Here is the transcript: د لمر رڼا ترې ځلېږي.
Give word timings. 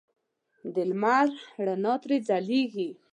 د 0.73 0.75
لمر 0.89 1.27
رڼا 1.65 1.93
ترې 2.01 2.17
ځلېږي. 2.27 2.89